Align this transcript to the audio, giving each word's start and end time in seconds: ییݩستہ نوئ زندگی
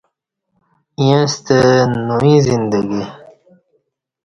ییݩستہ 1.05 1.59
نوئ 2.07 2.35
زندگی 2.47 3.03